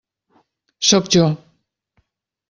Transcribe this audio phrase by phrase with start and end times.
[0.91, 1.27] Sóc jo.